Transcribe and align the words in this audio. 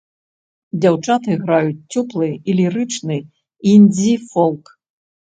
Дзяўчаты 0.83 1.35
граюць 1.43 1.87
цёплы 1.97 2.29
і 2.53 2.55
лірычны 2.59 3.17
індзі-фолк. 3.75 4.73